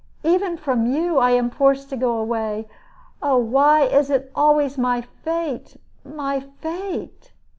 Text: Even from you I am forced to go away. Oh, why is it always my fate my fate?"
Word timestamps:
Even 0.23 0.57
from 0.57 0.87
you 0.87 1.19
I 1.19 1.29
am 1.29 1.51
forced 1.51 1.91
to 1.91 1.95
go 1.95 2.17
away. 2.17 2.67
Oh, 3.21 3.37
why 3.37 3.83
is 3.83 4.09
it 4.09 4.31
always 4.33 4.75
my 4.75 5.01
fate 5.01 5.77
my 6.03 6.39
fate?" 6.39 7.31